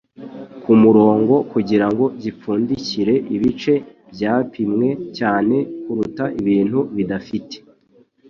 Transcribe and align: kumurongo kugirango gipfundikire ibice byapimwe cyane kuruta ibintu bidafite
kumurongo 0.63 1.35
kugirango 1.51 2.05
gipfundikire 2.21 3.15
ibice 3.35 3.73
byapimwe 4.13 4.87
cyane 5.17 5.55
kuruta 5.81 6.23
ibintu 6.39 6.79
bidafite 6.95 7.55